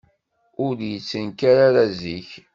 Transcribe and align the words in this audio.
Ur 0.63 0.71
d-yettenkar 0.79 1.57
ara 1.67 1.85
zik. 1.99 2.29